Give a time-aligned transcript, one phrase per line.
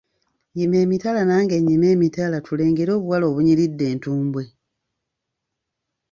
[0.57, 4.43] Yima emitala nange nnyime emitala tulengere obuwala obunyiridde entumbwe.